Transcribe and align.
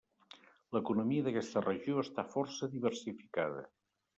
L'economia 0.77 1.27
d'aquesta 1.27 1.63
regió 1.65 2.05
està 2.07 2.25
força 2.33 2.71
diversificada. 2.77 3.63